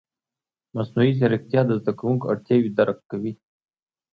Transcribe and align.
مصنوعي 0.75 1.11
ځیرکتیا 1.19 1.61
د 1.65 1.71
زده 1.81 1.93
کوونکو 1.99 2.25
اړتیاوې 2.31 2.69
درک 2.77 2.97
کوي. 3.11 3.33